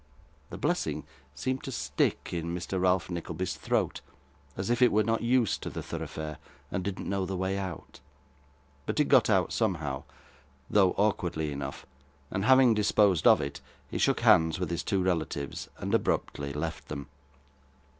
[0.49, 1.05] The blessing
[1.35, 2.81] seemed to stick in Mr.
[2.81, 4.01] Ralph Nickleby's throat,
[4.57, 6.39] as if it were not used to the thoroughfare,
[6.71, 7.99] and didn't know the way out.
[8.87, 10.05] But it got out somehow,
[10.71, 11.85] though awkwardly enough;
[12.31, 13.61] and having disposed of it,
[13.91, 17.07] he shook hands with his two relatives, and abruptly left them.